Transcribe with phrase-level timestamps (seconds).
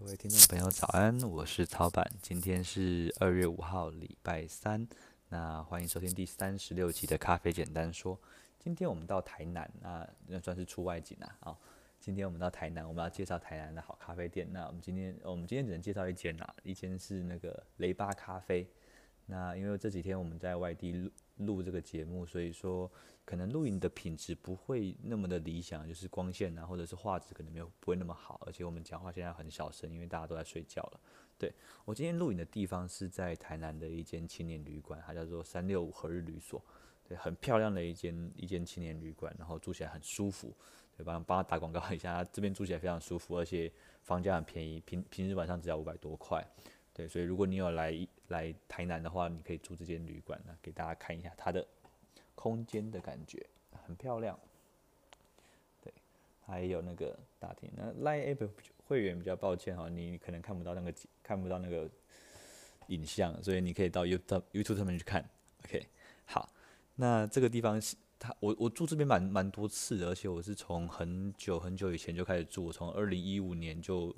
[0.00, 4.88] 各位听众朋友早安，我是曹板，今天是二月五号，礼拜三。
[5.28, 8.18] 那欢迎收听第三十六集的咖啡简单说。
[8.58, 11.36] 今天我们到台南，那那算是出外景啊。
[11.40, 11.60] 好，
[12.00, 14.50] 今天我们到台南，我们要介绍台南的好咖啡店。
[14.50, 18.66] 那我们今天，我们今天只能介绍一间啊，一间是那个雷巴咖啡。
[19.30, 22.90] 那因为这几天我们在外地录录这个节目，所以说
[23.24, 31.00] 可能录影的品质不会那么的理想，就是光线啊，或者是画质可能没有不会那么好，而且我们讲话现在很小声，因为大家都在睡觉了。
[31.38, 31.50] 对，
[31.84, 36.62] 我今天录影的地方是在台南的一间青年旅馆，它叫做三六五和日旅所，
[37.08, 40.52] 对，很漂亮的一间一间青年旅馆，然后住起来很舒服，
[40.96, 43.72] 对，帮帮他打广告一下，这边住起来非常舒服，而且
[44.02, 46.44] 房价很便宜，平平日晚上只要五百多块。
[47.00, 51.66] 对，所以如果你有来来台南的话，你可以住这间旅馆呢，给大家看一下它的
[52.34, 53.46] 空间的感觉，
[53.86, 54.38] 很漂亮。
[55.82, 55.90] 对，
[56.44, 57.70] 还有那个大厅。
[57.74, 58.50] 那 Line App
[58.86, 61.88] 会员比较抱歉哈，你可能看不到那个看不到那个
[62.88, 65.24] 影像，所以你可以到 YouTube YouTube 上面去看。
[65.64, 65.86] OK，
[66.26, 66.52] 好，
[66.96, 74.14] 那这个地方是它，我我住这边蛮蛮多次的，而且我是从很久很久以前就开始住，从二零一五年就。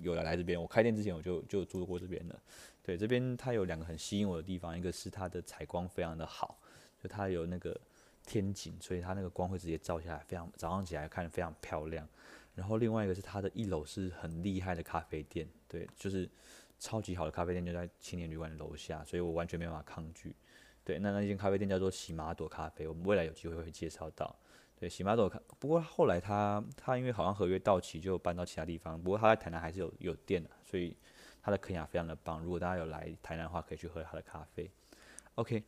[0.00, 2.42] 有来来这边，我开店之前我就就住过这边了。
[2.82, 6.58] 对，这边它有两个很吸引我的地方，一个是它的采光非常的好，
[7.02, 7.78] 就它有那个
[8.26, 12.06] 天井，所以它那个光会直接照下来，非常早上起来看非常漂亮。
[12.54, 16.28] 然后另外一个是它的一楼是很厉害的咖啡店，对，就是
[16.78, 20.36] 超级好的咖啡店就在青年旅馆的楼下，所以我完全没办法抗拒。
[20.84, 24.36] 对，那那间咖啡店叫做喜马朵咖啡，我们未来有机会会介绍到。
[24.84, 30.94] 对，喜马朵看，不过后来他他因为好像合约到期就搬到其他地方，不过他在台南还是有有店的，所以
[31.40, 32.42] 他的肯亚非常的棒。
[32.42, 34.70] 如果大家有来台南的话，可以去喝他的咖啡。
[35.36, 35.64] OK，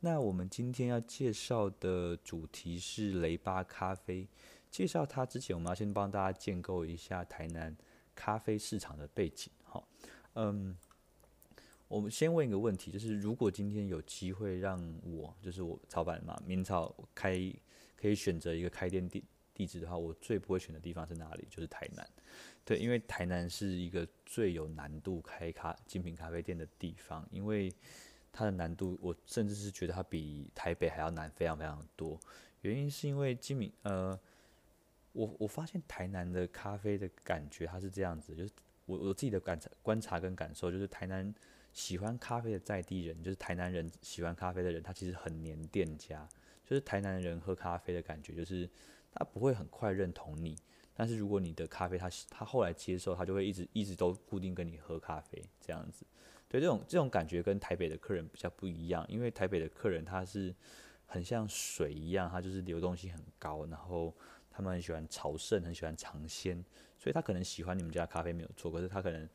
[0.00, 4.28] 那我们今天要介绍的主题是雷巴咖啡。
[4.70, 7.74] 介绍它之前，我们要先帮大家建构一下台南
[8.14, 9.50] 咖啡市场的背景。
[9.64, 9.88] 好，
[10.34, 10.76] 嗯，
[11.88, 17.50] 我们先问一个问题，就是如果今天有机会让我，就是我曹板嘛，明朝开。
[18.00, 21.46] 可以选择一个开店地地址的话，我最不会选的地方是哪里？
[21.50, 22.08] 就是台南，
[22.64, 27.72] 对，因为台南是一个最有难度开咖精品咖啡店的地方，因为
[28.32, 32.20] 它的难度，我甚至是觉得它比台北还要难非常非常多。
[32.60, 34.18] 原因是因为精品，呃，
[35.12, 38.52] 我我发现台南的咖啡的感觉它是这样子，就是
[38.86, 41.34] 我我自己的感观察跟感受，就是台南
[41.72, 46.28] 喜欢咖啡的在地人，就是台南人喜欢咖啡的人，他其实很黏店家。
[46.68, 48.68] 就是台南人喝咖啡的感觉，就是
[49.10, 50.54] 他不会很快认同你，
[50.92, 56.04] 但是如果你的咖啡他他后来接受，他就会一直一直都固定跟你喝咖啡这样子。
[56.46, 60.54] 对，这种这种感觉跟台北的客人比较不一样，因为台北的客人他是
[61.06, 64.14] 很像水一样，他就是流动性很高，然后
[64.50, 66.62] 他们很喜欢朝圣，很喜欢尝鲜，
[66.98, 69.26] 所以他可能喜欢你们家咖啡没有错，可是他可能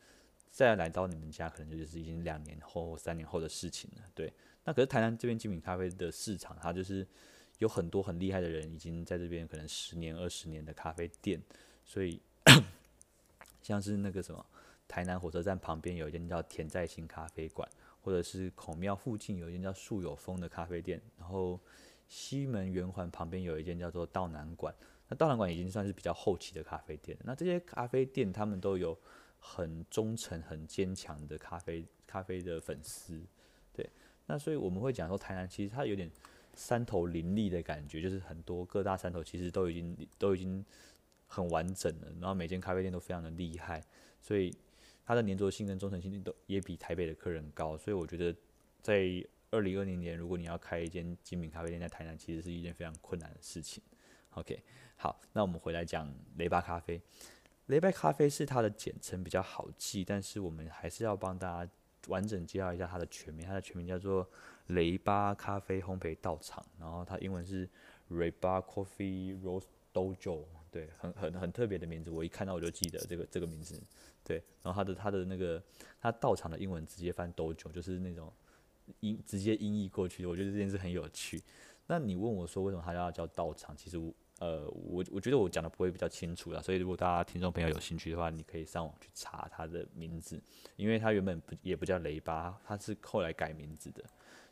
[0.51, 4.03] 再来到你们家，可能就是已经两年后、三年后的事情了。
[4.13, 4.31] 对。
[4.65, 7.05] 那可是台南这边精品咖啡的市场，它就是
[7.59, 11.41] 有很多很厉害的人，已经在这边可能十年、二十年的咖啡店，
[11.83, 12.21] 所以
[13.61, 14.45] 像是那个什么，
[14.87, 17.69] 台南火车站旁边有一间叫田在兴咖啡馆，
[18.01, 21.59] 或者是孔庙附近有一间叫树有风的咖啡店，然后
[22.07, 24.73] 西门圆环旁边有一间叫做道南馆，
[25.09, 27.17] 那道南馆已经算是比较后期的咖啡店。
[27.23, 28.97] 那这些咖啡店他们都有
[29.39, 33.21] 很忠诚、很坚强的咖啡咖啡的粉丝。
[34.25, 36.09] 那所以我们会讲说，台南其实它有点
[36.55, 40.63] 山头林立的感觉，就是很多各大山头其实都已经都已经
[41.27, 43.83] 很完整了，然后每间咖啡店都非常的厉害，
[44.21, 44.55] 所以
[45.05, 47.77] 它的粘着性跟忠诚性都也比台北的客人高。
[47.77, 48.33] 所以我觉得
[48.81, 49.03] 在
[49.51, 53.83] 二零二零年，如果你要开一间精品咖啡店在台南，其实是一件非常困难的事情。
[54.31, 54.63] OK，
[54.95, 57.01] 好，那我们回来讲雷巴咖啡。
[57.65, 61.71] 雷巴咖啡是它的简称，比较好记，但是我们还是要帮大家。
[62.07, 64.27] 完整介绍一下它的全名，它的全名叫做
[64.67, 67.69] 雷巴咖啡烘焙道场，然后它英文是
[68.09, 73.81] Reba Coffee Roast Dojo，对，很很很特别的名字，我一看到我就记得这个这个名字，
[74.23, 75.61] 对，然后它的它的那个
[75.99, 78.31] 它道场的英文直接翻 Dojo，就是那种
[78.99, 81.41] 音直接音译过去，我觉得这件事很有趣。
[81.87, 84.13] 那你问我说为什么它要叫道场，其实我。
[84.43, 90.37] 呃，我我觉得我讲的不会比较清楚啦，所以如果大家听众朋友有兴趣的话，你可以上网去查他的名字，
[90.75, 94.03] 因为他原本不也不叫雷巴，他是后来改名字的。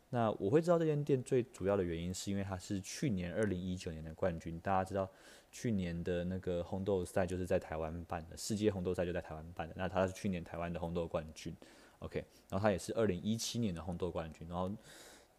[0.08, 4.58] 那我会知道这间店最主要的原因，是因为他是去年二零一九年的冠军。
[4.60, 5.06] 大家知道
[5.50, 11.54] 去年的那个红豆赛就是在台湾办的，世界红豆赛就在台湾办的，那他是去年台湾的红豆冠军。
[11.98, 14.48] OK，然后他也是二零一七年的红豆冠军。
[14.48, 14.72] 然后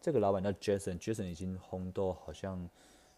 [0.00, 2.70] 这个老板叫 Jason，Jason 已经红豆好像。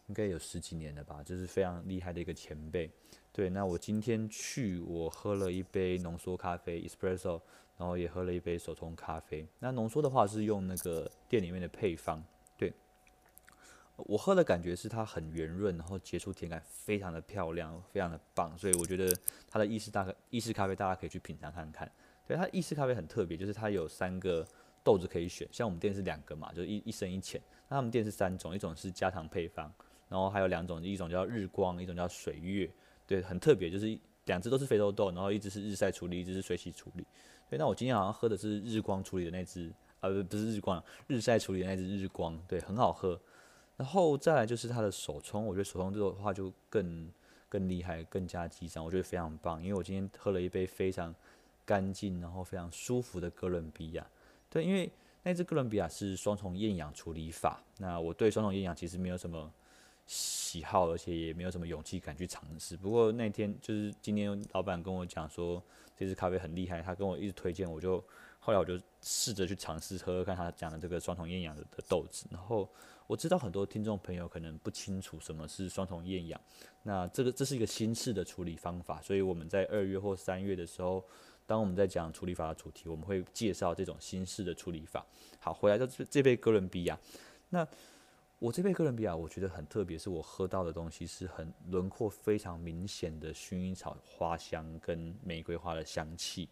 [0.09, 2.91] 应该有十几年了吧，就是非常厉害的一个前辈，
[3.33, 7.41] 对，那我今天去，我喝了一杯浓缩咖啡 （espresso），
[7.77, 9.47] 然后也喝了一杯手冲咖啡。
[9.59, 12.23] 那浓缩的话是用那个店里面的配方。
[12.57, 12.73] 对，
[13.97, 18.57] 我喝的感觉是它很圆润，然后结出甜感，非常的漂亮，非常的棒。
[18.57, 19.13] 所以我觉得
[19.51, 21.91] 它的意式大意式咖啡大家可以去品尝看看。
[22.27, 24.47] 对，它意式咖啡很特别，就是它有三个
[24.85, 27.41] 豆子可以选，像我们店是两个嘛，就是一一深一浅。
[27.69, 29.73] 那他们店是三种，一种是加糖配方，
[30.09, 32.71] 然后还有两种，一种叫日光，一种叫水月。
[33.07, 37.07] 对，很特别，就是两只都是非洲豆，然后一只是日晒处理，一只是水洗处理。
[37.49, 43.21] 对，那我今天好像喝的是日光处理的那只，啊不不是日光，日晒处理的那只日光，对，很好喝。
[43.77, 47.09] 然后再来就是它的手冲，我觉得手冲这个的话就更
[47.49, 49.63] 更厉害，更加激赏，我觉得非常棒。
[49.63, 51.15] 因为我今天喝了一杯非常
[51.65, 54.05] 干净，然后非常舒服的哥伦比亚。
[54.51, 54.91] 对，因为
[55.23, 59.53] 那只哥伦比亚是双重厌氧处理法，那我对双重厌氧其实没有什么。
[60.07, 62.77] 喜好，而且也没有什么勇气敢去尝试。
[62.77, 65.61] 不过那天就是今天，老板跟我讲说
[65.97, 68.03] 这支咖啡很厉害，他跟我一直推荐，我就
[68.39, 72.27] 后来我就试着去尝试喝喝看他讲的这个双重厌氧的豆子。
[72.31, 72.69] 然后
[73.09, 76.41] 我知道很多听众朋友可能不清楚什么是双重厌氧，
[76.85, 81.05] 那这个这是一个新式的处理方法，所以我们在二月或三月的时候，
[81.47, 85.05] 当我们在讲处理法的主题，我们会介绍这种新式的处理法。
[85.41, 86.97] 好，回来到这这杯哥伦比亚，
[87.51, 87.67] 那。
[88.39, 96.47] 我这杯哥伦比亚，我觉得很特别，是我喝到的东西是很轮廓非常明显的薰衣草花香跟玫瑰花的香气。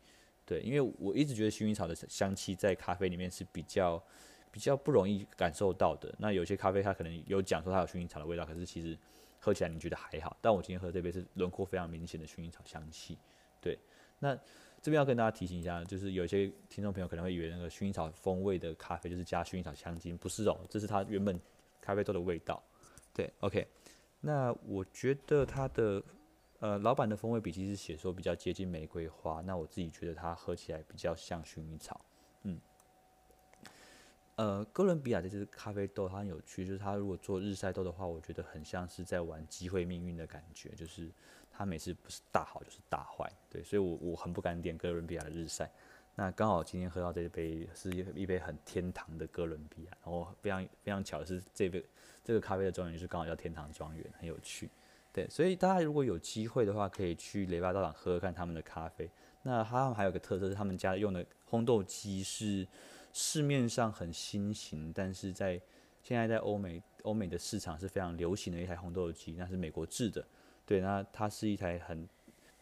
[0.47, 4.03] 对，因为我一直觉得薰衣草的香气在咖啡里面是比较
[4.51, 6.15] 比较不容易感受到的。
[6.19, 8.99] 那有些咖啡它可能有讲说它有薰衣草的味道，可是其实
[9.39, 10.35] 喝起来你觉得还好。
[10.41, 13.19] 但我今天喝这杯是轮廓非常明显的薰衣草香气。
[13.61, 13.79] 对，
[14.19, 14.35] 那
[14.81, 21.39] 这边要跟大家提醒一下，就是有些听众朋友可能会以为那个薰衣草风味的咖啡就是加薰衣草香精，不是哦，这是它原本。
[21.85, 22.63] 咖啡豆的味道，
[23.13, 23.69] 对，OK，
[24.23, 26.03] 那我觉得它的
[26.61, 32.01] 呃老板的风味笔记是写说比较接近玫瑰花，那我自己觉得它喝起来比较像薰衣草，
[32.45, 32.59] 嗯，
[34.37, 41.11] 呃，哥伦比亚这支咖啡豆它很有趣，就是它如果做日晒豆的话，我觉得很像是在玩机会命运的感觉，就是
[41.53, 45.71] 它每次不是大好就是大坏，对，所以我我很不敢点哥伦比亚的日晒。
[46.17, 51.85] 那刚好今天喝到这一杯是一一杯很天堂的哥伦比亚，然后非常非常巧的是这杯
[52.23, 54.71] 这个咖啡的庄园就是刚好叫天堂庄园，很有趣。
[55.13, 59.09] 对，所以大家如果有机会的话，可以去雷巴道场喝喝看他们的咖啡。
[59.43, 62.67] 那他们还有个特色是他们家用的烘豆机是
[63.13, 65.61] 市面上很新型，但是在
[66.03, 70.25] 现在在欧美欧美的市场是非常流行的一台烘豆机，那是美国制的。
[70.65, 72.09] 对，那它是一台很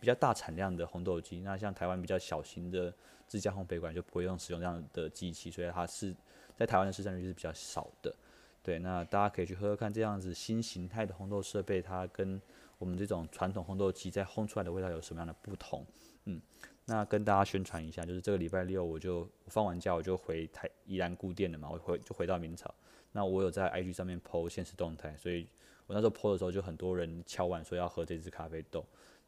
[0.03, 1.41] 比较大产量的烘豆机。
[1.41, 2.93] 那像台湾比较小型的。
[3.25, 6.15] 自家烘焙馆就不会用使用这样的机器，所以它是
[6.55, 8.15] 在台湾的市占率是比较少的。
[8.63, 12.39] 对，那大家可以去喝喝看这样子新形态的烘豆设备，它跟
[12.77, 15.83] 我们这种传统烘豆机在烘出来的味道有什么样的不同？
[16.27, 16.39] 嗯，
[16.85, 22.75] 那跟大家宣传一下，就是这个礼拜六我就放完假我就回台宜兰固店了嘛，我回就回到明朝。
[23.13, 25.49] 那我有在 IG 上面 PO 限时动态，所以
[25.87, 28.85] 我那时候 PO 的时候就很多人敲碗说要喝这支咖啡豆。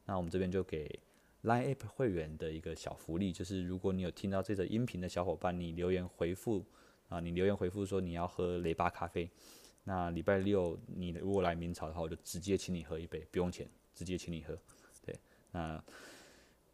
[0.07, 1.01] 那我们这边就给。
[1.45, 6.65] Line App 会员的一个小福利，就是如果你有听到这个音频的小伙伴，你留言回复
[7.11, 9.31] 啊，你留言回复说你要喝雷巴咖啡，
[9.83, 14.59] 那礼拜六你如果来明朝的话，我就直接请你喝一杯，不用钱，直接请你喝。
[15.05, 15.15] 对，
[15.53, 15.85] 那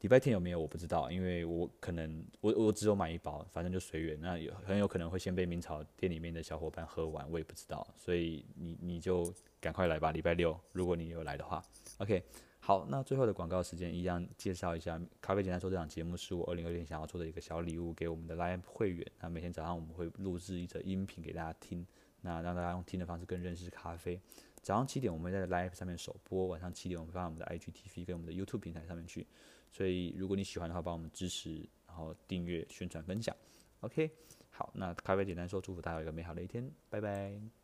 [0.03, 4.21] 礼拜天有没有我不知道，因为我可能我我只有买一包，反正就随缘。
[4.21, 11.61] 那有很有可能会先被明朝店里面的小伙伴喝完，我也不知道，所以你你就赶快来吧，礼拜六如果你有来的话
[11.99, 12.23] ，OK。
[12.71, 19.05] 好，那最后的广告时间一样，介绍一下咖啡简单说这档节目是我二零二零想要做的一个小礼物给我们的 Live 会员。
[19.19, 21.85] 那每天早上我们会录制一则音频给大家听，
[22.21, 24.21] 那让大家用听的方式更认识咖啡。
[24.63, 29.27] 早上七点我们会在 Live 上面首播，晚上七点我们放在我们的 IGTV 跟我们的 YouTube 平台上面去。
[29.73, 33.35] 所以如果你喜欢的话，帮我们支持，然后订阅、宣传、分享。
[33.81, 34.09] OK，
[34.51, 37.60] 好，那咖啡简单说，祝福大家有一个美好的一天，拜拜。